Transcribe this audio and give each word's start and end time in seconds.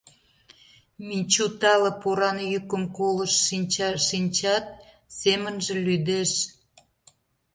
Мичу 1.05 1.47
тале 1.59 1.91
поран 2.01 2.37
йӱкым 2.51 2.83
колышт 2.97 3.37
шинча-шинчат, 3.47 4.65
семынже 5.19 5.73
лӱдеш. 5.85 6.31